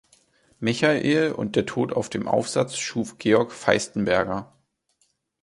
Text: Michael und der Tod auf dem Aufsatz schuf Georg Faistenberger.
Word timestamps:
Michael 0.59 1.31
und 1.33 1.55
der 1.55 1.67
Tod 1.67 1.93
auf 1.93 2.09
dem 2.09 2.27
Aufsatz 2.27 2.75
schuf 2.75 3.19
Georg 3.19 3.51
Faistenberger. 3.51 4.51